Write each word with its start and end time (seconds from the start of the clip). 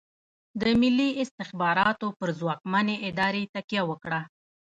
د 0.61 0.63
ملي 0.81 1.09
استخباراتو 1.23 2.07
پر 2.19 2.29
ځواکمنې 2.39 2.95
ادارې 3.09 3.43
تکیه 3.53 3.81
وکړه. 3.89 4.21